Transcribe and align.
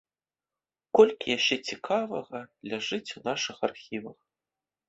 Колькі 0.99 1.27
яшчэ 1.37 1.55
цікавага 1.71 2.39
ляжыць 2.73 3.15
у 3.21 3.23
нашых 3.29 3.57
архівах. 3.69 4.19